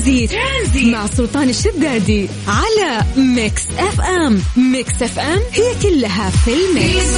[0.00, 0.94] ترانزيت, ترانزيت.
[0.94, 4.42] مع سلطان الشدادي على Mix FM.
[4.56, 7.16] Mix FM هي كلها في ال mix.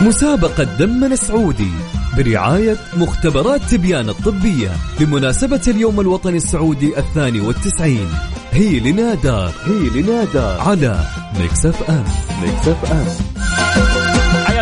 [0.00, 1.70] مسابقة دمنا السعودي
[2.16, 8.08] برعاية مختبرات تبيان الطبية بمناسبة اليوم الوطني السعودي الثاني والتسعين.
[8.52, 11.06] هي لنا دار هي لنا دار على
[11.40, 12.04] Mix FM.
[12.42, 13.31] Mix FM.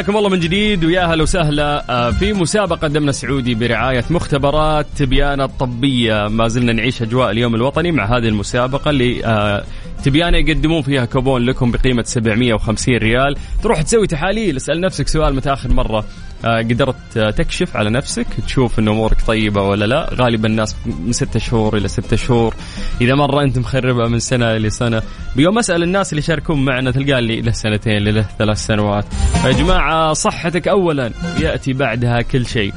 [0.00, 5.40] حياكم الله من جديد ويا أهلا وسهلا آه، في مسابقة دمنا السعودي برعاية مختبرات تبيان
[5.40, 6.28] الطبية.
[6.28, 9.64] ما زلنا نعيش أجواء اليوم الوطني مع هذه المسابقة اللي آه،
[10.04, 13.36] تبيانة يقدمون فيها كوبون لكم بقيمة 750 ريال.
[13.62, 15.34] تروح تسوي تحاليل اسأل نفسك سؤال
[15.74, 15.98] مرة.
[15.98, 16.04] آه،
[16.44, 20.10] قدرت تكشف على نفسك تشوف إن أمورك طيبة ولا لا.
[20.14, 22.54] غالبا الناس من ستة شهور إلى ستة شهور.
[23.00, 25.02] إذا مرة أنت مخربة من سنة لسنه
[25.36, 29.04] بيوم أسأل الناس اللي يشاركون معنا تلقى لي له سنتين له ثلاث سنوات.
[29.44, 32.72] يا جماعة صحتك اولا يأتي بعدها كل شيء.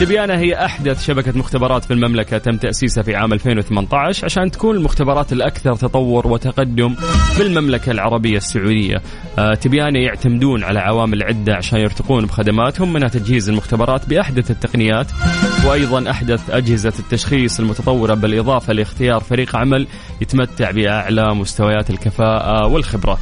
[0.00, 5.32] تبيانة هي أحدث شبكة مختبرات في المملكة تم تأسيسها في عام 2018 عشان تكون المختبرات
[5.32, 6.94] الأكثر تطور وتقدم
[7.34, 9.02] في المملكة العربية السعودية.
[9.38, 15.06] آه، تبيانة يعتمدون على عوامل عدة عشان يرتقون بخدماتهم منها تجهيز المختبرات بأحدث التقنيات
[15.66, 19.86] وأيضا أحدث أجهزة التشخيص المتطورة بالإضافة لاختيار فريق عمل
[20.20, 23.18] يتمتع بأعلى مستويات الكفاءة والخبرة.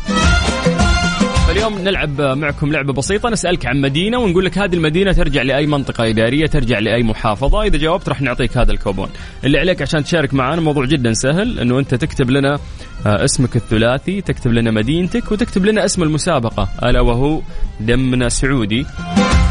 [1.54, 6.08] اليوم نلعب معكم لعبة بسيطة نسألك عن مدينة ونقول لك هذه المدينة ترجع لأي منطقة
[6.08, 9.08] إدارية ترجع لأي محافظة إذا جاوبت راح نعطيك هذا الكوبون.
[9.44, 12.58] اللي عليك عشان تشارك معنا موضوع جدا سهل أنه أنت تكتب لنا
[13.06, 17.40] آه، اسمك الثلاثي تكتب لنا مدينتك وتكتب لنا اسم المسابقة ألا وهو
[17.80, 18.86] دمنا سعودي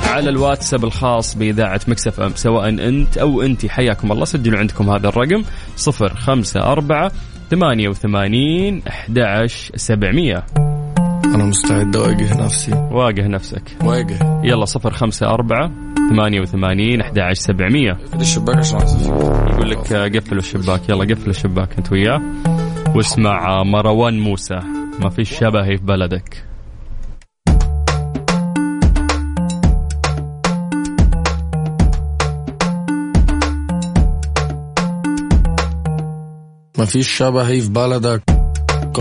[0.08, 5.08] على الواتساب الخاص بإذاعة مكسف أم سواء أنت أو أنت حياكم الله سجلوا عندكم هذا
[5.08, 5.44] الرقم
[5.88, 7.12] 054
[7.50, 10.73] 88 11700
[11.34, 12.72] أنا مستعد أواجه نفسي.
[12.92, 13.64] واجه نفسك.
[13.84, 14.42] وأجه.
[14.44, 15.72] يلا صفر خمسة أربعة
[16.10, 17.92] ثمانية وثمانين أحد سبعمية.
[17.92, 18.80] اقفل الشباك عشان
[19.50, 20.90] يقول لك قفل الشباك.
[20.90, 22.22] يلا قفل الشباك أنت وياه.
[22.96, 24.60] واسمع مروان موسى.
[25.00, 26.44] ما في شبهي في بلدك.
[36.78, 38.43] ما فيش شبهي في بلدك.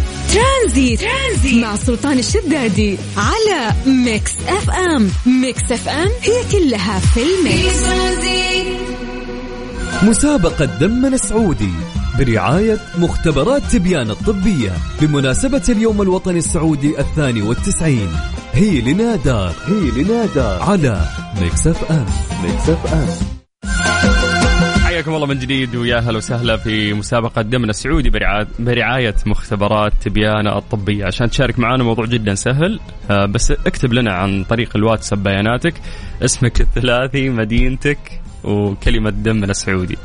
[0.00, 1.64] ترانزيت, ترانزيت.
[1.64, 5.10] مع سلطان الشدادي على Mix FM.
[5.26, 7.82] Mix FM هي كلها في ال mix.
[10.02, 11.72] مسابقة دمنا السعودي
[12.18, 18.08] برعاية مختبرات تبيان الطبية بمناسبة اليوم الوطني السعودي الثاني والتسعين.
[18.52, 21.08] هي لنا دار هي لنا دار على
[21.40, 22.06] Mix FM.
[22.42, 23.31] Mix FM.
[25.02, 28.10] حياكم الله من جديد ويا أهلا وسهلا في مسابقة دمنا السعودي
[28.58, 31.04] برعاية, مختبرات تبيان الطبية.
[31.04, 32.80] عشان تشارك معنا موضوع جدا سهل
[33.10, 35.74] آه، بس اكتب لنا عن طريق الواتساب بياناتك.
[36.24, 37.98] اسمك الثلاثي مدينتك
[38.44, 39.98] وكلمة دمنا السعودي.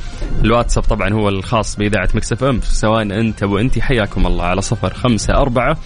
[0.43, 3.79] الواتساب طبعا هو الخاص بإذاعة Mix FM سواء أنت وأنت.
[3.79, 4.43] حياكم الله.
[4.43, 5.77] على صفر خمسة أربعة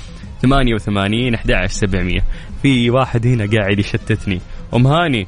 [0.41, 2.21] ثمانية وثمانين أحد سبعمية.
[2.61, 4.41] في واحد هنا قاعد يشتتني.
[4.73, 5.27] أم هاني.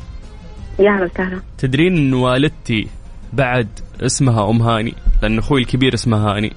[0.80, 1.42] يا هلا وسهلا.
[1.58, 2.88] تدرين ان والدتي
[3.34, 3.68] بعد
[4.02, 6.54] اسمها أم هاني لأن أخوي الكبير اسمه هاني.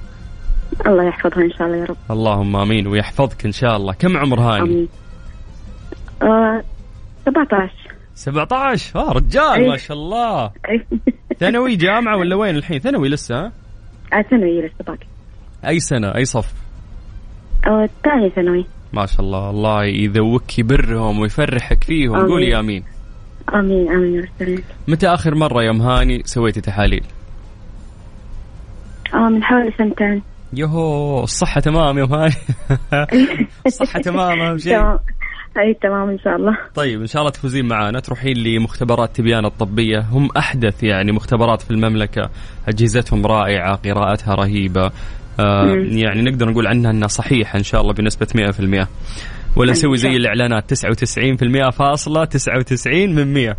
[0.86, 1.96] الله يحفظها إن شاء الله يا رب.
[2.10, 3.92] اللهم آمين ويحفظك إن شاء الله.
[3.92, 4.88] كم عمر هاني؟ آمين.
[6.22, 6.62] آه
[7.26, 7.72] 17
[8.14, 9.68] 17 آه رجال.
[9.68, 10.50] ما شاء الله.
[11.38, 13.52] ثانوي جامعة ولا وين الحين؟ ثانوي لسه ها؟
[14.12, 15.06] آه، ثانوي لسه باقي.
[15.66, 16.52] أي سنة أي صف؟
[17.66, 18.66] آه، ثاني ثانوي.
[18.92, 19.50] ما شاء الله.
[19.50, 22.16] الله يرزقك برهم ويفرحك فيهم.
[22.16, 22.84] قولي آمين.
[23.54, 24.58] آمين آمين رب
[24.88, 27.04] متى آخر مرة يا ام هاني سويتي تحاليل؟
[29.14, 30.22] آه من حوالي سنتين.
[30.52, 32.34] يهو الصحة تمام يا ام هاني.
[33.66, 34.72] الصحة تمام أهم شيء.
[34.72, 34.98] تمام.
[35.58, 36.58] أي تمام إن شاء الله.
[36.74, 40.00] طيب إن شاء الله تفوزين معنا تروحين لمختبرات تبيان الطبية.
[40.00, 42.30] هم أحدث يعني مختبرات في المملكة.
[42.68, 44.90] أجهزتهم رائعة قراءتها رهيبة.
[45.40, 45.66] آه.
[45.88, 48.86] يعني نقدر نقول عنها إنها صحيحة إن شاء الله بنسبة 100%
[49.56, 53.56] ولا نسوي زي الإعلانات 99% فاصلة 99 من 100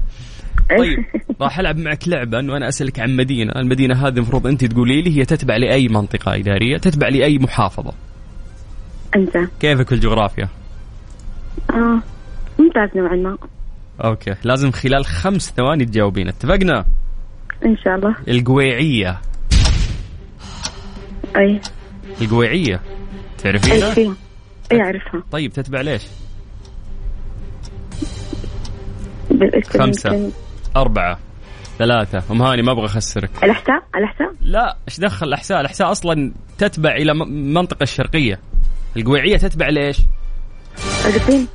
[0.78, 1.06] طيب
[1.42, 5.18] راح ألعب معك لعبة انه أنا أسألك عن مدينة، المدينة هذه المفروض أنت تقولي لي
[5.20, 7.94] هي تتبع لأي منطقة إدارية، تتبع لأي محافظة،
[9.16, 9.38] أنت.
[9.60, 10.50] كيفك في الجغرافيا؟
[11.70, 12.02] آه
[12.60, 13.38] ممتاز نوعا ما.
[14.04, 16.86] أوكي، لازم خلال خمس ثواني تجاوبين، اتفقنا؟
[17.66, 18.16] إن شاء الله.
[18.28, 19.22] القويعية،
[21.36, 21.62] أي.
[22.22, 22.82] القويعية.
[23.44, 24.16] تعرفينها؟
[24.72, 26.02] اي اعرفها طيب تتبع ليش؟
[29.70, 30.32] خمسة.
[30.76, 31.20] أربعة.
[31.80, 32.24] ثلاثة.
[32.32, 33.30] أم هاني ما أبغى أخسرك.
[33.44, 38.40] الأحساء؟ الأحساء؟ لا إيش دخل الأحساء؟ الأحساء أصلا تتبع إلى م- المنطقة الشرقية.
[38.98, 39.98] القويعية تتبع ليش؟
[41.06, 41.48] القصيم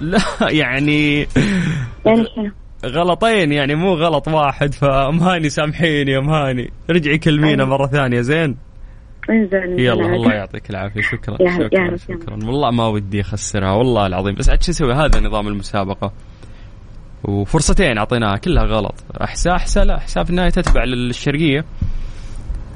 [0.00, 1.18] لا يعني
[2.06, 2.50] يعني شنو؟
[2.86, 6.72] غلطين يعني مو غلط واحد فأم هاني سامحيني يا أم هاني.
[6.90, 8.56] رجعي كلمينا مرة ثانية زين؟
[9.30, 11.00] انزين يلا الله يعطيك العافية.
[11.00, 12.16] شكرا يا هلا- يا شكرا.
[12.16, 14.34] شكرا والله ما ودي أخسرها والله العظيم.
[14.34, 16.12] بس عاد شو أسوي هذا نظام المسابقة.
[17.24, 18.94] وفرصتين أعطيناها كلها غلط.
[19.22, 21.64] احساء احساء لا احساء في النهاية تتبع للشرقية.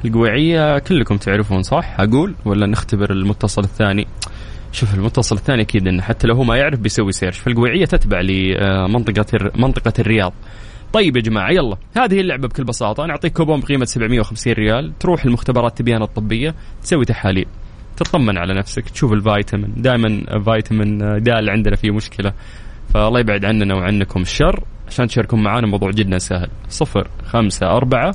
[0.04, 4.06] القويعية كلكم تعرفون صح؟ أقول ولا نختبر المتصل الثاني؟
[4.72, 9.50] شوف المتصل الثاني أكيد إنه حتى لو هو ما يعرف بيسوي search فالقويعية تتبع لمنطقة
[9.54, 10.32] منطقة الرياض.
[10.93, 11.77] طيب يا جماعة يلا.
[11.97, 17.47] هذه اللعبة بكل بساطة نعطيك كوبون بقيمة 750 ريال تروح المختبرات تبيان الطبية تسوي تحاليل.
[17.97, 19.75] تطمن على نفسك تشوف الفيتامين.
[19.77, 22.33] دائما فيتامين د اللي عندنا فيه مشكلة.
[22.94, 24.65] فالله يبعد عننا وعنكم الشر.
[24.88, 26.49] عشان تشاركون معنا موضوع جدا سهل.
[26.69, 28.15] صفر خمسة أربعة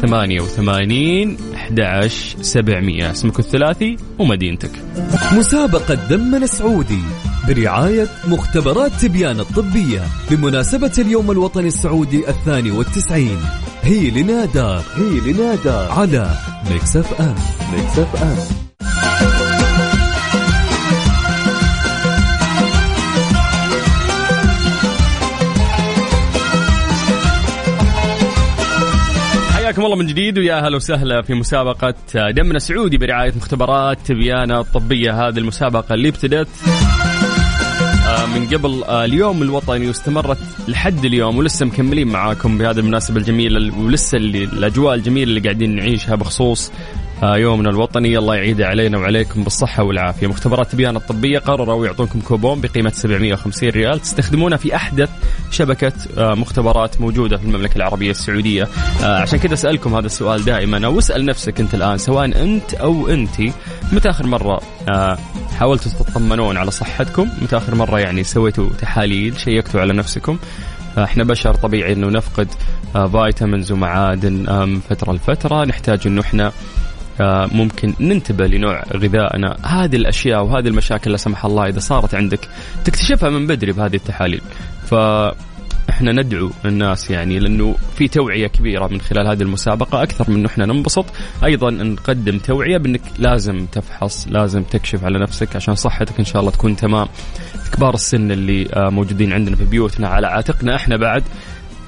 [0.00, 1.80] ثمانية وثمانين أحد
[2.40, 3.10] سبعمية.
[3.10, 4.70] اسمك الثلاثي ومدينتك.
[5.36, 7.02] مسابقة دمنا السعودي.
[7.48, 13.38] برعاية مختبرات تبيان الطبية بمناسبة اليوم الوطني السعودي الثاني والتسعين.
[13.82, 16.30] هي لنادار هي لنا دار على
[16.70, 17.34] Mix FM
[17.72, 18.66] Mix FM
[29.54, 31.94] حياكم الله من جديد ويا أهلا وسهلا في مسابقة
[32.30, 35.28] دمنا سعودي برعاية مختبرات تبيانة الطبية.
[35.28, 36.48] هذه المسابقة اللي ابتدت
[38.34, 40.38] من قبل آه، اليوم الوطني واستمرت
[40.68, 46.14] لحد اليوم ولسه مكملين معاكم بهذه المناسبة الجميلة ولسه اللي الأجواء الجميلة اللي قاعدين نعيشها
[46.14, 46.72] بخصوص
[47.22, 48.18] يومنا الوطني.
[48.18, 50.26] الله يعيده علينا وعليكم بالصحة والعافية.
[50.26, 54.00] مختبرات تبيان الطبية قرروا يعطونكم كوبون بقيمة 750 ريال.
[54.00, 55.10] تستخدمونه في أحدث
[55.50, 58.68] شبكة آه، مختبرات موجودة في المملكة العربية السعودية.
[59.02, 60.86] آه، عشان كذا أسألكم هذا السؤال دائما.
[60.86, 63.40] أو اسأل نفسك أنت الآن سواء أنت أو أنت
[63.92, 65.18] متى آخر مرة آه،
[65.58, 70.38] حاولتوا تطمنون على صحتكم؟ متى آخر مرة يعني سويتوا تحاليل شيكتوا على نفسكم؟
[70.98, 72.48] آه، إحنا بشر طبيعي إنه نفقد
[72.96, 75.64] آه، فيتامينز ومعادن آه، من فترة لفترة.
[75.64, 76.52] نحتاج إنه إحنا آه،
[77.52, 79.56] ممكن ننتبه لنوع غذائنا.
[79.66, 82.48] هذه الأشياء وهذه المشاكل لا سمح الله إذا صارت عندك
[82.84, 84.42] تكتشفها من بدري بهذه التحاليل.
[84.86, 84.94] ف
[85.90, 90.66] إحنا ندعو الناس يعني لأنه في توعية كبيرة من خلال هذه المسابقة أكثر من إحنا
[90.66, 91.04] ننبسط.
[91.44, 96.50] أيضا نقدم توعية بأنك لازم تفحص لازم تكشف على نفسك عشان صحتك إن شاء الله
[96.52, 97.06] تكون تمام.
[97.72, 100.76] كبار السن اللي آه، موجودين عندنا في بيوتنا على عاتقنا.
[100.76, 101.22] إحنا بعد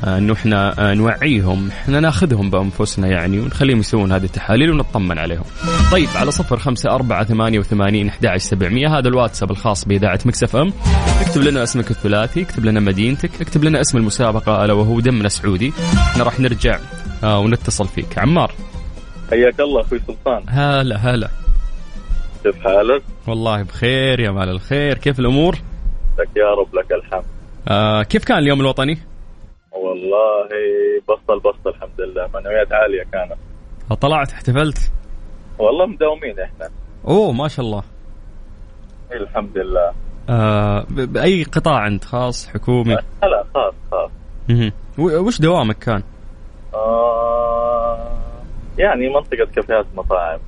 [0.04, 5.44] إنه إحنا آه، نوعيهم إحنا ناخذهم بأنفسنا يعني ونخليهم يسوون هذه التحاليل ونطمن عليهم.
[5.92, 10.72] طيب على صفر خمسة أربعة ثمانية وثمانين أحد سبعمية هذا الواتساب الخاص بإذاعة مكسف أم.
[11.20, 15.72] اكتب لنا اسمك الثلاثي اكتب لنا مدينتك اكتب لنا اسم المسابقة ألا وهو دمنا سعودي.
[16.12, 16.78] إحنا راح نرجع
[17.24, 18.18] آه ونتصل فيك.
[18.18, 18.52] عمار.
[19.30, 20.42] حياك الله أخوي سلطان.
[20.48, 21.28] هلا هلا.
[22.44, 24.98] كيف حالك؟ والله بخير يا مال الخير.
[24.98, 25.54] كيف الأمور؟
[26.18, 27.24] لك يا رب لك الحمد.
[27.68, 28.98] آه كيف كان اليوم الوطني؟
[29.82, 30.48] والله
[31.08, 32.28] بسطل بسطل الحمد لله.
[32.34, 33.38] معنويات عالية كانت.
[34.00, 34.92] طلعت احتفلت؟
[35.58, 36.70] والله مداومين إحنا.
[37.08, 37.82] أوه ما شاء الله.
[39.12, 39.92] الحمد لله.
[40.30, 44.10] آه ب- بأي قطاع أنت؟ خاص حكومي؟ لا لا خاص خاص.
[44.98, 46.02] وش دوامك كان؟
[46.74, 48.18] آه
[48.78, 50.38] يعني منطقة كافيهات مطاعم.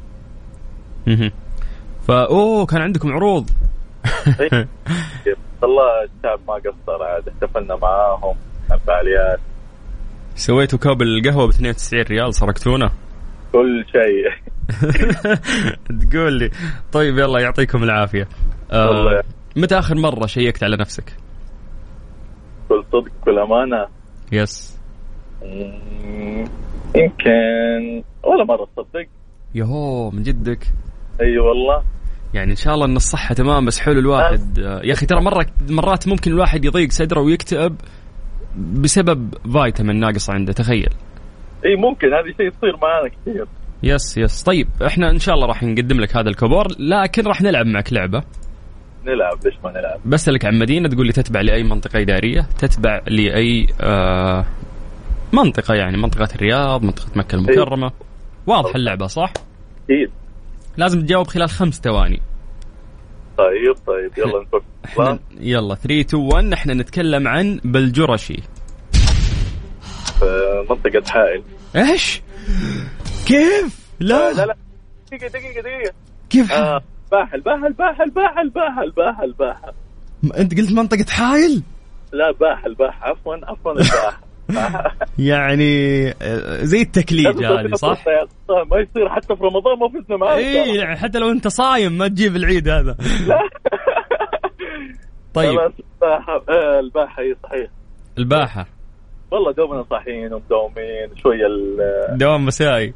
[2.08, 3.50] فا أوه كان عندكم عروض.
[4.40, 4.50] إيه.
[5.62, 8.34] والله الشعب ما قصر عاد احتفلنا معاهم.
[8.72, 9.40] الفعاليات.
[10.34, 12.90] سويتوا كوب القهوة ب 92 ريال سرقتونا.
[13.52, 14.50] كل شيء.
[16.10, 16.50] تقول لي.
[16.92, 18.28] طيب يلا يعطيكم العافية.
[18.72, 19.22] آه
[19.56, 21.16] متى آخر مرة شيكت على نفسك؟
[22.68, 23.86] كل صدق كل أمانة.
[24.32, 24.78] يس.
[26.94, 29.06] يمكن ولا مرة تصدق.
[29.54, 30.66] يهو من جدك.
[31.20, 31.82] أي والله.
[32.34, 34.58] يعني إن شاء الله إن الصحة تمام بس حلو الواحد.
[34.58, 37.76] آه، يا أخي ترى مرة مرات ممكن الواحد يضيق صدره ويكتئب.
[38.56, 40.90] بسبب فيتامين ناقص عنده تخيل.
[41.66, 42.06] إي ممكن.
[42.06, 43.46] هذه شيء يصير معنا كثير.
[43.82, 44.42] yes yes.
[44.42, 48.22] طيب إحنا إن شاء الله راح نقدم لك هذا الكوبون لكن راح نلعب معك لعبة.
[49.06, 53.66] نلعب ليش ما نلعب؟ بسألك عن مدينة تقول لي تتبع لأي منطقة إدارية؟ تتبع لأي
[53.80, 54.46] آه
[55.32, 57.92] منطقة يعني منطقة الرياض منطقة مكة المكرمة؟
[58.46, 59.32] واضح اللعبة صح؟
[59.84, 60.10] أكيد
[60.76, 62.20] لازم تجاوب خلال خمس ثواني.
[63.40, 64.62] طيب طيب يلا نفك.
[64.84, 68.42] إحنا يلا 3 2 1 إحنا نتكلم عن بلجرشي
[70.18, 71.42] في منطقة حائل.
[71.76, 72.22] إيش؟
[73.26, 74.32] كيف؟ لا.
[74.32, 74.56] لا لا.
[75.12, 75.94] دقيقة دقيقة دقيقة.
[76.30, 76.82] كيف؟ آه
[77.12, 79.72] باحل باحل باحل باحل باحل باحل باحل.
[80.38, 81.62] أنت قلت منطقة حايل؟
[82.12, 83.02] لا باحل باحل.
[83.02, 84.29] عفوا عفوا الباحل
[85.32, 88.04] يعني آه، زي التكليج هذه صح؟
[88.70, 92.08] ما يصير حتى في رمضان ما فزنا معاه اي يعني حتى لو أنت صايم ما
[92.08, 92.96] تجيب العيد هذا.
[95.34, 95.58] طيب.
[95.58, 95.72] خلاص
[96.78, 97.70] الباحة آه، اي صحيح.
[98.18, 98.66] الباحة.
[99.30, 102.94] والله دوبنا صاحيين ومداومين شوية ال دوام مسائي.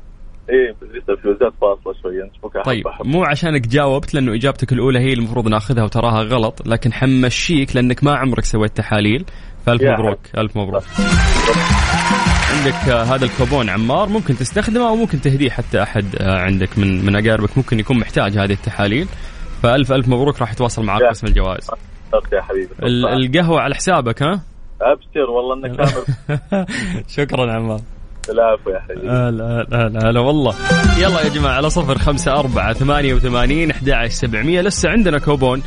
[0.51, 5.85] إيه لسه فاصلة شوية نشوفك طيب مو عشانك جاوبت لأنه إجابتك الأولى هي المفروض ناخذها
[5.85, 9.25] وتراها غلط لكن حمشيك لأنك ما عمرك سويت تحاليل.
[9.67, 10.83] فألف مبروك ألف مبروك.
[12.59, 17.05] عندك آه، هذا الكوبون عمار ممكن تستخدمه أو ممكن تهديه حتى أحد آه، عندك من
[17.07, 19.09] من أقاربك ممكن يكون محتاج هذه التحاليل.
[19.63, 21.03] فألف ألف مبروك راح يتواصل معك.
[21.03, 21.71] قسم الجوائز.
[22.33, 24.41] يا حبيبي ال- القهوة على حسابك ها؟
[24.83, 25.77] أبشر والله إنك
[26.51, 26.67] كامل
[27.09, 27.81] شكرا عمار.
[28.31, 29.09] العفو يا حبيبي.
[29.09, 30.55] هلا هلا هلا والله.
[30.99, 35.63] يلا يا جماعة على صفر خمسة أربعة ثمانية وثمانين أحد سبعمية لسه عندنا كوبون.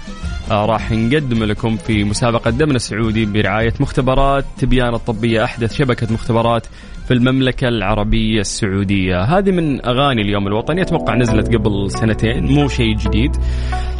[0.51, 6.67] راح نقدم لكم في مسابقة دمنا السعودي برعاية مختبرات تبيان الطبية أحدث شبكة مختبرات
[7.07, 9.23] في المملكة العربية السعودية.
[9.23, 13.31] هذه من أغاني اليوم الوطني أتوقع نزلت قبل سنتين مو شيء جديد.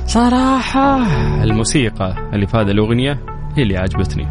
[0.06, 1.04] صراحة
[1.44, 3.20] الموسيقى اللي في هذه الأغنية
[3.58, 4.28] هي اللي عجبتني.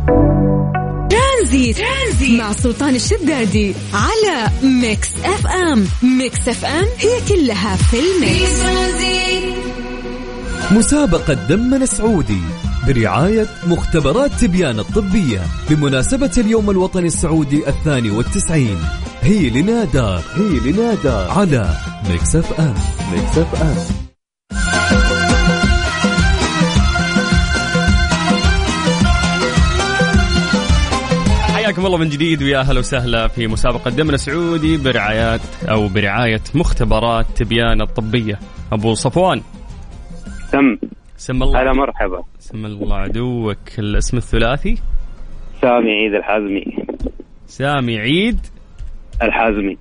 [1.11, 1.77] Transit.
[1.77, 4.51] Transit مع سلطان الشدادي على
[4.83, 5.85] Mix FM.
[6.19, 9.66] Mix FM هي كلها في ال mix.
[10.73, 12.41] مسابقة دمنا السعودي
[12.87, 18.79] برعاية مختبرات تبيان الطبية بمناسبة اليوم الوطني السعودي الثاني والتسعين.
[19.23, 21.71] هي لنا دار هي لنا دار على
[22.11, 22.75] Mix FM
[23.13, 23.77] Mix FM
[31.55, 37.27] حياكم الله من جديد ويا أهلا وسهلا في مسابقة دمنا سعودي برعايات أو برعاية مختبرات
[37.37, 38.39] تبيان الطبية.
[38.73, 39.43] أبو صفوان
[40.57, 40.79] تم
[41.17, 42.23] سم الله هلا مرحبا.
[42.39, 43.59] سم الله عدوك.
[43.79, 44.75] الاسم الثلاثي؟
[45.61, 46.65] سامي عيد الحازمي.
[47.47, 48.41] سامي عيد
[49.23, 49.79] الحازمي.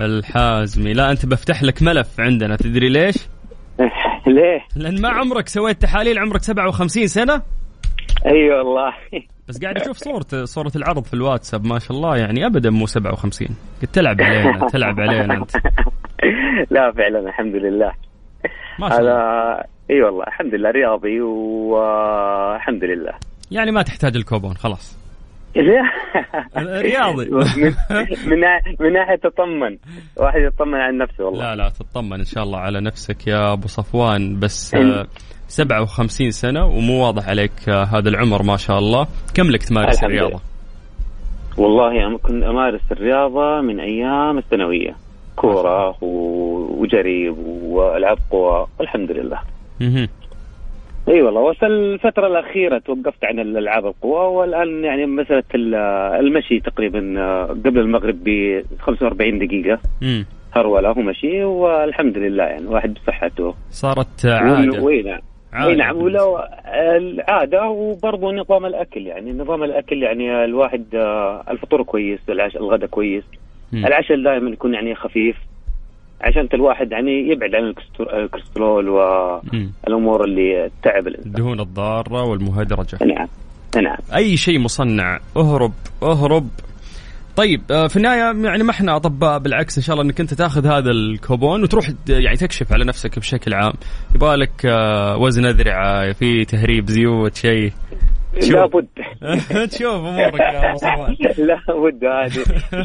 [0.00, 0.92] الحازمي.
[0.92, 2.56] لا أنت بفتح لك ملف عندنا.
[2.56, 3.14] تدري ليش؟
[4.36, 7.42] ليه؟ لأن ما عمرك سويت تحاليل عمرك 57 سنة.
[8.26, 8.94] أي أيوة والله.
[9.48, 11.64] بس قاعد أشوف صورة صورة العرض في الواتساب.
[11.64, 13.48] ما شاء الله يعني ابدا مو 57
[13.82, 15.50] قلت تلعب علينا تلعب علينا أنت.
[16.70, 17.92] لا فعلا الحمد لله.
[18.78, 19.79] ما شاء الله.
[19.90, 23.12] إي والله الحمد لله رياضي والحمد لله.
[23.50, 25.00] يعني ما تحتاج الكوبون خلاص.
[26.58, 27.30] رياضي.
[27.60, 27.74] من
[28.26, 29.78] من, نا- من ناحية تطمن.
[30.16, 31.40] واحد يطمن عن نفسه والله.
[31.44, 34.40] لا لا تطمن إن شاء الله على نفسك يا أبو صفوان.
[34.40, 35.06] بس إن- آه،
[35.48, 39.06] 57 سنة ومو واضح عليك آه، هذا العمر ما شاء الله.
[39.34, 40.10] كم لك تمارس الحمد.
[40.10, 40.40] الرياضة؟
[41.58, 44.96] والله أنا كنت أمارس الرياضة من أيام الثانوية.
[45.36, 47.28] كورة وجري
[47.64, 48.66] وألعاب قوى.
[48.78, 49.40] والحمد لله.
[51.08, 55.74] اي والله بس الفترة الأخيرة توقفت عن الألعاب القوى والآن يعني مسألة ال-
[56.26, 59.78] المشي تقريبا آه، قبل المغرب ب 45 دقيقة.
[60.02, 60.26] مم.
[60.52, 63.54] هرولة ومشي والحمد لله يعني واحد بصحته.
[63.70, 64.88] صارت آه، عادة.
[64.88, 65.20] اي نعم.
[65.76, 66.38] نعم ولو
[66.96, 73.24] العادة وبرضه نظام الأكل يعني نظام الأكل يعني الواحد آه، الفطور كويس العشاء الغداء كويس.
[73.86, 75.36] العشاء دائما يكون يعني خفيف.
[76.20, 78.84] عشان الواحد يعني يبعد عن الكوليسترول
[79.52, 79.72] مم.
[79.84, 83.28] والأمور اللي تعب الإنسان الدهون الضارة والمهدرجة نعم
[83.82, 85.72] نعم أي شيء مصنع اهرب
[86.02, 86.48] اهرب
[87.36, 90.66] طيب آه، في النهاية يعني ما إحنا أطباء بالعكس إن شاء الله أنك أنت تاخذ
[90.66, 93.72] هذا الكوبون وتروح يعني تكشف على نفسك بشكل عام
[94.14, 97.72] يبغى لك آه، وزن أذرعة في تهريب زيوت شيء.
[98.34, 98.86] لابد
[99.70, 102.32] تشوف أمورك يا صفوان لابد هذه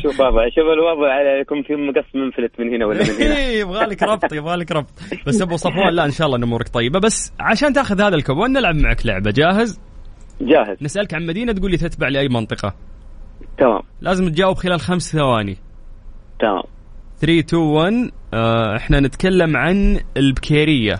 [0.01, 3.85] شوف بابا شوف الوضع عليكم في مقص منفلت من هنا ولا من هنا؟ إيه، يبغى
[3.85, 4.89] لك ربط يبغى لك ربط.
[5.27, 6.99] بس أبو صفوان لا إن شاء الله أمورك طيبة.
[6.99, 9.79] بس عشان تأخذ هذا الكوبون نلعب معك لعبة جاهز؟
[10.41, 10.77] جاهز.
[10.81, 12.73] نسألك عن مدينة تقول لي تتبع لأي منطقة.
[13.57, 13.81] تمام.
[14.01, 15.57] لازم تجاوب خلال خمس ثواني.
[16.39, 16.63] تمام.
[17.19, 20.99] 3 2 1 آه إحنا نتكلم عن البكيرية.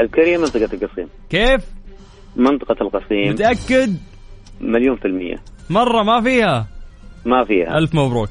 [0.00, 1.08] الكريم منطقة القصيم.
[1.30, 1.79] كيف؟
[2.36, 3.32] منطقة القصيم.
[3.32, 3.96] متأكد؟
[4.60, 5.36] مليون في المية.
[5.70, 6.66] مرة ما فيها؟
[7.26, 7.78] ما فيها.
[7.78, 8.28] ألف مبروك.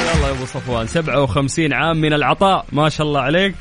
[0.00, 2.64] يلا يا أبو صفوان 57 عام من العطاء.
[2.72, 3.54] ما شاء الله عليك.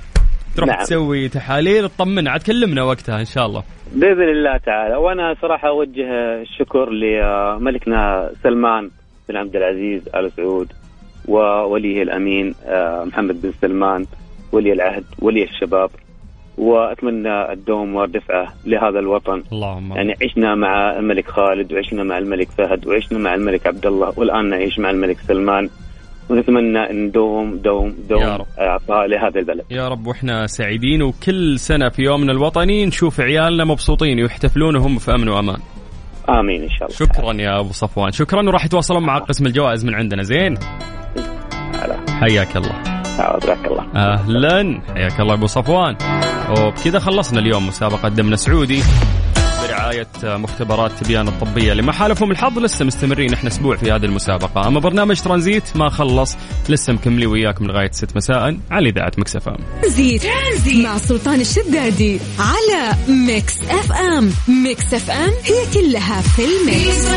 [0.55, 0.79] تروح نعم.
[0.79, 3.63] تسوي تحاليل تطمنا عاد كلمنا وقتها إن شاء الله.
[3.93, 4.95] بإذن الله تعالى.
[4.95, 8.89] وأنا صراحة أوجه الشكر لملكنا سلمان
[9.29, 10.73] بن عبد العزيز آل سعود
[11.27, 14.05] ووليه الأمين آه، محمد بن سلمان
[14.51, 15.89] ولي العهد ولي الشباب.
[16.57, 22.87] وأتمنى الدوم والرفعة لهذا الوطن اللهم يعني عشنا مع الملك خالد وعشنا مع الملك فهد
[22.87, 25.69] وعشنا مع الملك عبد الله والآن نعيش مع الملك سلمان
[26.29, 28.45] ونتمنى إن دوم دوم دوم.
[28.59, 34.21] إعطاء لهذا البلد يا رب وإحنا سعيدين وكل سنة في يومنا الوطني نشوف عيالنا مبسوطين
[34.21, 35.57] ويحتفلون وهم في أمن وأمان.
[36.29, 39.95] آمين إن شاء الله شكرا يا أبو صفوان، شكرا وراح يتواصلون مع قسم الجوائز من
[39.95, 40.57] عندنا زين؟
[42.21, 42.83] حياك الله.
[43.17, 45.97] حياك الله أهلا حياك الله أبو صفوان.
[46.49, 48.83] وبكذا خلصنا اليوم مسابقة دمنا سعودي
[49.63, 54.67] برعاية مختبرات تبيان الطبية اللي ما حالفهم الحظ لسه مستمرين إحنا أسبوع في هذه المسابقة.
[54.67, 56.37] أما برنامج ترانزيت ما خلص
[56.69, 59.57] لسه مكملين وياكم لغاية 6 مساء على إذاعة Mix FM.
[59.81, 60.25] Transit
[60.85, 64.31] مع سلطان الشدادي على Mix FM.
[64.63, 67.07] Mix FM هي كلها في ال mix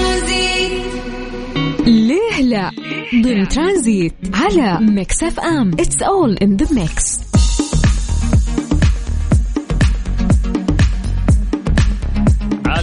[1.86, 2.70] ليه لا؟
[3.22, 5.70] ضمن ترانزيت على Mix FM.
[5.80, 7.29] It's all in the mix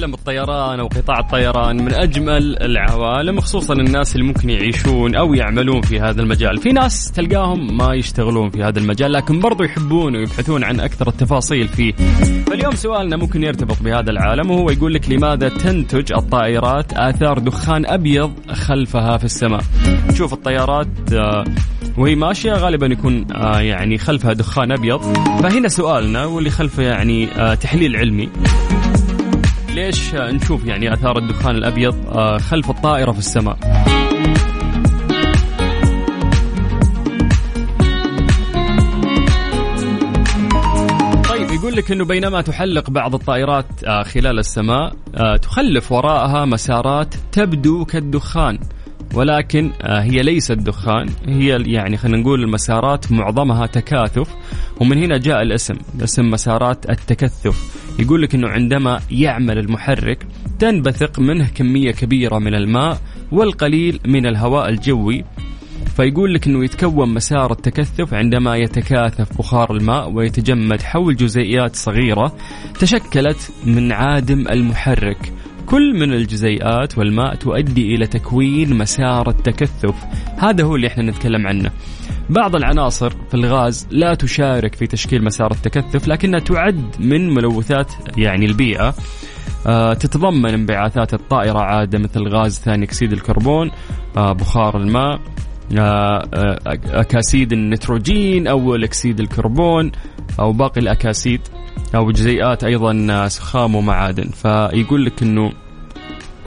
[0.08, 5.82] عالم الطيران أو قطاع الطيران من أجمل العوالم خصوصا الناس اللي ممكن يعيشون أو يعملون
[5.82, 10.64] في هذا المجال، في ناس تلقاهم ما يشتغلون في هذا المجال لكن برضو يحبون ويبحثون
[10.64, 11.94] عن أكثر التفاصيل فيه.
[12.48, 18.32] فاليوم سؤالنا ممكن يرتبط بهذا العالم وهو يقول لك لماذا تنتج الطائرات آثار دخان أبيض
[18.52, 19.62] خلفها في السماء؟
[20.10, 21.46] نشوف الطيارات آه،
[21.98, 25.02] وهي ماشية غالبا يكون آه، يعني خلفها دخان أبيض،
[25.42, 28.30] فهنا سؤالنا واللي خلفه يعني آه، تحليل علمي.
[29.78, 33.58] ليش نشوف يعني آثار الدخان الأبيض آه، خلف الطائرة في السماء؟
[41.30, 47.16] طيب يقول لك إنه بينما تحلق بعض الطائرات آه، خلال السماء آه، تخلف وراءها مسارات
[47.32, 48.60] تبدو كالدخان
[49.14, 54.36] ولكن هي ليست دخان هي يعني خلينا نقول المسارات معظمها تكاثف
[54.82, 57.87] ومن هنا جاء الاسم اسم مسارات التكثف.
[58.00, 60.27] يقول لك إنه عندما يعمل المحرك
[60.60, 63.01] تنبثق منه كمية كبيرة من الماء
[63.32, 65.24] والقليل من الهواء الجوي.
[65.96, 72.36] فيقول لك إنه يتكون مسار التكثف عندما يتكاثف بخار الماء ويتجمد حول جزيئات صغيرة
[72.80, 75.34] تشكلت من عادم المحرك.
[75.68, 79.96] كل من الجزيئات والماء تؤدي إلى تكوين مسار التكثف.
[80.38, 81.72] هذا هو اللي إحنا نتكلم عنه.
[82.30, 88.46] بعض العناصر في الغاز لا تشارك في تشكيل مسار التكثف لكنها تعد من ملوثات يعني
[88.46, 88.94] البيئة.
[89.68, 93.72] آه، تتضمن انبعاثات الطائرة عادة مثل غاز ثاني أكسيد الكربون
[94.18, 95.20] آه، بخار الماء
[95.78, 96.28] آه،
[96.86, 99.92] أكاسيد النيتروجين أو الأكسيد الكربون
[100.39, 101.41] أو باقي الأكاسيد
[101.96, 104.30] أو جزيئات أيضا سخام ومعادن.
[104.30, 105.52] فيقول لك أنه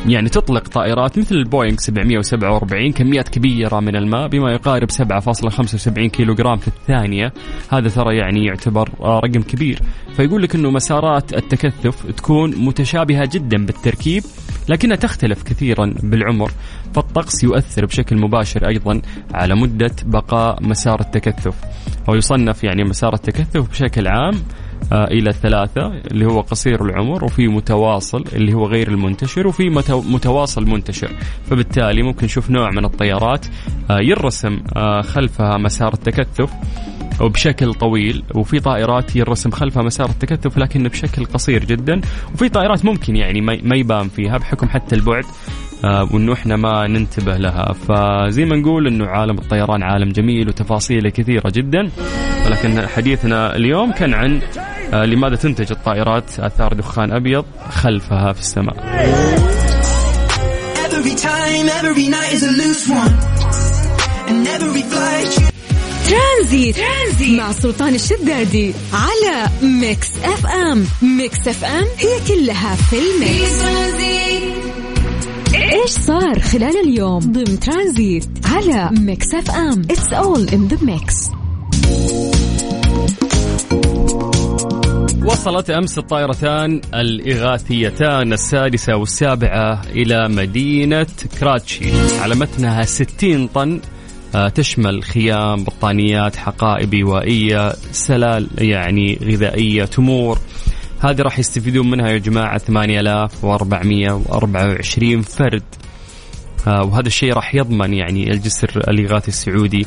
[0.07, 6.57] يعني تطلق طائرات مثل البوينغ 747 كميات كبيرة من الماء بما يقارب 7.75 كيلو جرام
[6.57, 7.33] في الثانية.
[7.71, 9.83] هذا ترى يعني يعتبر رقم كبير.
[10.17, 14.23] فيقول لك أنه مسارات التكثف تكون متشابهة جدا بالتركيب
[14.69, 16.51] لكنها تختلف كثيرا بالعمر.
[16.95, 19.03] فالطقس يؤثر بشكل مباشر أيضا
[19.35, 21.55] على مدة بقاء مسار التكثف.
[22.09, 24.35] ويصنف يعني مسار التكثف بشكل عام
[24.93, 31.11] إلى ثلاثة اللي هو قصير العمر وفي متواصل اللي هو غير المنتشر وفي متواصل منتشر.
[31.51, 33.47] فبالتالي ممكن نشوف نوع من الطيارات
[33.91, 36.51] آه، يرسم آه، خلفها مسار التكثف.
[37.21, 42.01] وبشكل طويل وفي طائرات يرسم خلفها مسار التكثف لكن بشكل قصير جدا.
[42.35, 45.25] وفي طائرات ممكن يعني ما يبان فيها بحكم حتى البعد
[45.85, 47.73] آه وإنه إحنا ما ننتبه لها.
[47.73, 51.91] فزي ما نقول إنه عالم الطيران عالم جميل وتفاصيله كثيرة جدا.
[52.47, 54.41] ولكن حديثنا اليوم كان عن
[54.95, 58.77] آه لماذا تنتج الطائرات آثار دخان أبيض خلفها في السماء.
[61.01, 63.15] Every time, every night is a loose one.
[64.29, 65.50] And every flight
[66.11, 66.77] Transit.
[66.77, 67.39] Transit.
[67.41, 70.85] مع سلطان الشدادي على Mix FM.
[71.03, 73.63] Mix FM هي كلها في ال mix.
[75.55, 79.83] إيش صار خلال اليوم؟ ضمن ترانزيت على Mix FM.
[79.91, 81.15] It's all in the mix
[85.25, 91.07] وصلت أمس الطائرتان الإغاثيتان السادسة والسابعة إلى مدينة
[91.41, 93.81] كراتشي على متنها 60 طن
[94.55, 100.39] تشمل خيام بطانيات حقائب إيوائية سلال يعني غذائية تمور.
[101.01, 105.63] هذه راح يستفيدون منها يا جماعة 8424 فرد.
[106.67, 109.87] آه، وهذا الشيء راح يضمن يعني الجسر الإغاثي السعودي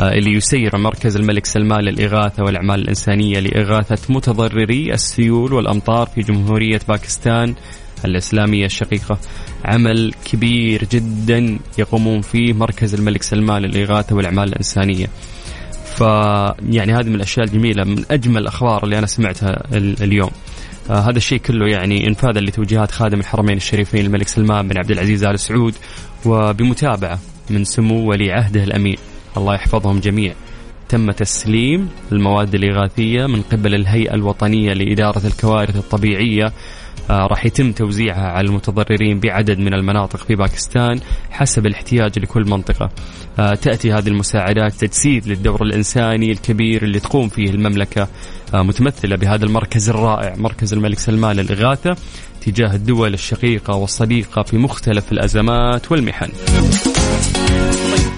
[0.00, 6.80] آه، اللي يسير مركز الملك سلمان للإغاثة والأعمال الإنسانية لإغاثة متضرري السيول والأمطار في جمهورية
[6.88, 7.54] باكستان.
[8.04, 9.18] الإسلامية الشقيقة.
[9.64, 15.06] عمل كبير جدا يقومون فيه مركز الملك سلمان للإغاثة والأعمال الإنسانية.
[15.84, 16.00] ف
[16.70, 20.30] يعني هذه من الأشياء الجميلة من أجمل الأخبار اللي أنا سمعتها اليوم.
[20.90, 25.24] آه هذا الشيء كله يعني انفاذا لتوجيهات خادم الحرمين الشريفين الملك سلمان بن عبد العزيز
[25.24, 25.74] آل سعود
[26.26, 27.18] وبمتابعة
[27.50, 28.96] من سمو ولي عهده الأمين.
[29.36, 30.34] الله يحفظهم جميع.
[30.88, 36.52] تم تسليم المواد الإغاثية من قبل الهيئة الوطنية لإدارة الكوارث الطبيعية آه،
[37.10, 42.90] راح يتم توزيعها على المتضررين بعدد من المناطق في باكستان حسب الاحتياج لكل منطقة.
[43.38, 48.08] آه، تأتي هذه المساعدات تجسيد للدور الإنساني الكبير اللي تقوم فيه المملكة.
[48.54, 51.96] آه، متمثلة بهذا المركز الرائع مركز الملك سلمان للإغاثة
[52.40, 56.28] تجاه الدول الشقيقة والصديقة في مختلف الأزمات والمحن.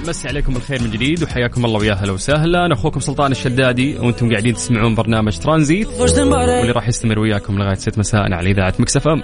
[0.09, 2.67] مسي عليكم بالخير من جديد وحياكم الله ويا أهلا وسهلا.
[2.67, 5.89] أنا أخوكم سلطان الشدادي وأنتم قاعدين تسمعون برنامج ترانزيت
[6.59, 9.23] واللي راح يستمر وياكم لغاية 6 مساء على إذاعة مكسف ام.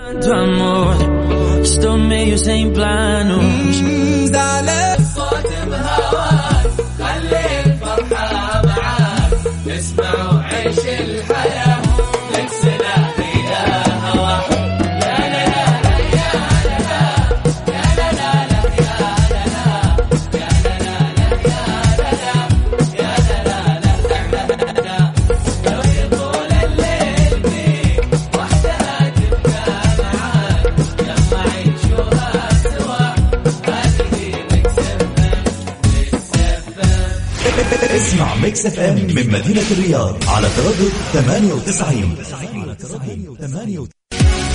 [38.62, 42.16] Mix FM من مدينة الرياض على تردد 98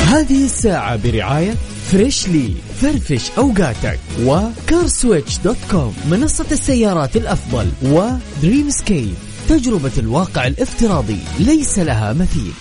[0.08, 1.56] هذه الساعة برعاية
[1.92, 9.14] Freshly فرفش أوقاتك و CarSwitch dot com منصة السيارات الأفضل و Dreamscape
[9.50, 12.52] تجربة الواقع الافتراضي ليس لها مثيل.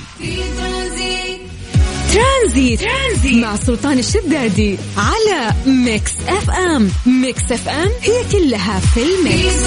[2.14, 2.80] Transit.
[2.80, 6.90] Transit مع سلطان الشدادي على Mix FM.
[7.06, 9.66] Mix FM هي كلها في ال mix.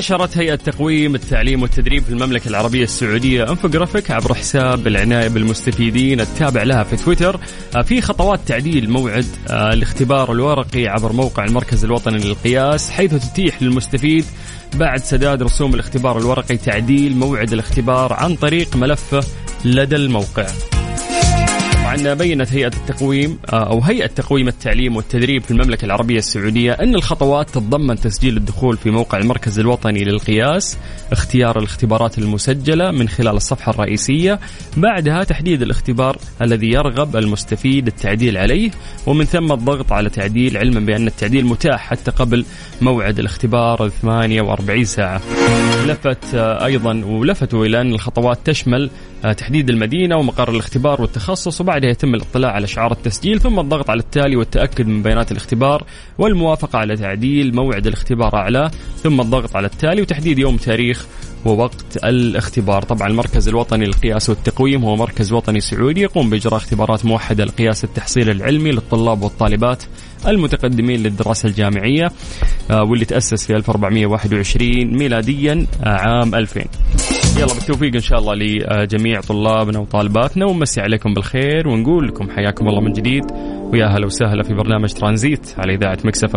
[0.00, 6.62] نشرت هيئة تقويم التعليم والتدريب في المملكة العربية السعودية انفوجرافيك عبر حساب العناية بالمستفيدين التابع
[6.62, 7.40] لها في تويتر
[7.76, 13.62] آه، في خطوات تعديل موعد آه، الاختبار الورقي عبر موقع المركز الوطني للقياس حيث تتيح
[13.62, 14.24] للمستفيد
[14.74, 19.20] بعد سداد رسوم الاختبار الورقي تعديل موعد الاختبار عن طريق ملفه
[19.64, 20.46] لدى الموقع.
[21.90, 26.94] طبعا بينت هيئة التقويم آه، أو هيئة تقويم التعليم والتدريب في المملكة العربية السعودية أن
[26.94, 30.78] الخطوات تتضمن تسجيل الدخول في موقع المركز الوطني للقياس
[31.12, 34.40] اختيار الاختبارات المسجلة من خلال الصفحة الرئيسية
[34.76, 38.70] بعدها تحديد الاختبار الذي يرغب المستفيد التعديل عليه
[39.06, 42.44] ومن ثم الضغط على تعديل علما بأن التعديل متاح حتى قبل
[42.80, 45.20] موعد الاختبار 48 ساعة.
[45.86, 48.90] لفت آه، أيضا ولفتوا إلى أن الخطوات تشمل
[49.22, 54.36] تحديد المدينة ومقر الاختبار والتخصص وبعدها يتم الاطلاع على شعار التسجيل ثم الضغط على التالي
[54.36, 55.84] والتأكد من بيانات الاختبار
[56.18, 61.06] والموافقة على تعديل موعد الاختبار أعلاه ثم الضغط على التالي وتحديد يوم تاريخ
[61.44, 62.82] ووقت الاختبار.
[62.82, 68.30] طبعا المركز الوطني للقياس والتقويم هو مركز وطني سعودي يقوم بإجراء اختبارات موحدة لقياس التحصيل
[68.30, 69.82] العلمي للطلاب والطالبات
[70.26, 72.10] المتقدمين للدراسة الجامعية
[72.70, 76.60] آه، واللي تأسس في 1421 ميلاديا آه، عام 2000
[77.36, 82.80] يلا بالتوفيق إن شاء الله لجميع طلابنا وطالباتنا ونمسي عليكم بالخير ونقول لكم حياكم الله
[82.80, 83.24] من جديد
[83.72, 86.36] ويا هلا وسهلا في برنامج ترانزيت على إذاعة مكسف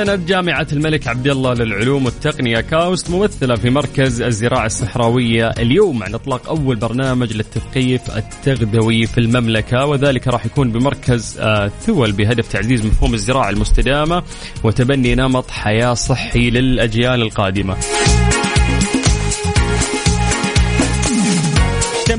[0.00, 6.14] أعلنت جامعة الملك عبد الله للعلوم والتقنية KAUST ممثلة في مركز الزراعة الصحراوية اليوم عن
[6.14, 12.86] إطلاق أول برنامج للتثقيف التغذوي في المملكة وذلك راح يكون بمركز آه، ثول بهدف تعزيز
[12.86, 14.22] مفهوم الزراعة المستدامة
[14.64, 17.76] وتبني نمط حياة صحي للأجيال القادمة.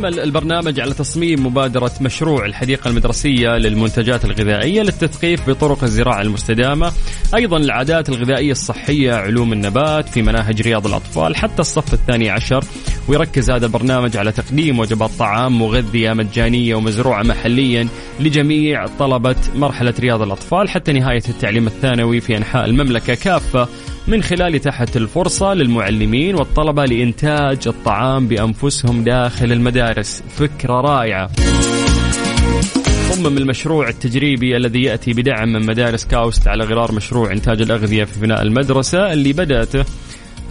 [0.02, 6.92] اشتمل البرنامج على تصميم مبادرة مشروع الحديقة المدرسية للمنتجات الغذائية للتثقيف بطرق الزراعة المستدامة
[7.36, 12.64] أيضا العادات الغذائية الصحية علوم النبات في مناهج رياض الأطفال حتى الصف الثاني عشر.
[13.08, 17.88] ويركز هذا البرنامج على تقديم وجبات طعام مغذية مجانية ومزروعة محليا
[18.20, 23.68] لجميع طلبة مرحلة رياض الأطفال حتى نهاية التعليم الثانوي في أنحاء المملكة كافة
[24.08, 30.24] من خلال إتاحة الفرصة للمعلمين والطلبة لإنتاج الطعام بأنفسهم داخل المدارس.
[30.38, 31.30] فكرة رائعة.
[33.10, 38.20] صمم المشروع التجريبي الذي يأتي بدعم من مدارس كاوست على غرار مشروع إنتاج الأغذية في
[38.20, 39.86] فناء المدرسة اللي بدأته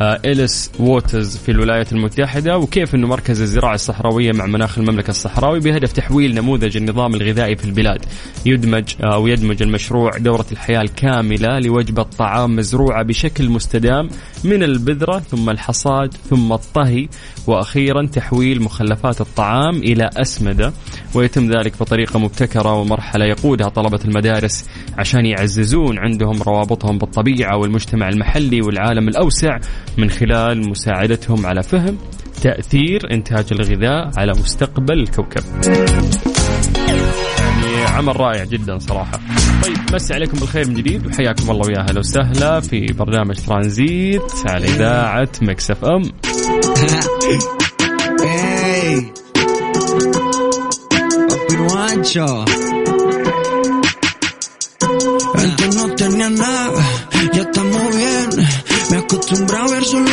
[0.03, 6.35] إليس ووترز في الولايات المتحدة وكيفه مركز الزراعة الصحراوية مع مناخ المملكة الصحراوي بهدف تحويل
[6.35, 8.05] نموذج النظام الغذائي في البلاد.
[8.47, 14.09] يدمج أو يدمج المشروع دورة الحياة الكاملة لوجبة طعام مزروعة بشكل مستدام
[14.45, 17.09] من البذرة ثم الحصاد ثم الطهي
[17.47, 20.73] وأخيرا تحويل مخلفات الطعام إلى أسمدة.
[21.15, 24.65] ويتم ذلك بطريقة مبتكرة ومرحلة يقودها طلبة المدارس
[24.99, 29.59] عشان يعززون عندهم روابطهم بالطبيعة والمجتمع المحلي والعالم الأوسع.
[29.99, 31.99] من خلال مساعدتهم على فهم
[32.43, 35.43] تأثير إنتاج الغذاء على مستقبل الكوكب.
[37.39, 39.21] يعني عمل رائع جدا صراحة.
[39.63, 44.65] طيب مسي عليكم بالخير من جديد وحياكم الله ويا أهلا وسهلا في برنامج ترانزيت على
[44.65, 46.03] إذاعة مكس اف ام.
[55.35, 55.77] Antes
[59.13, 60.11] Acostumbrado a ver solo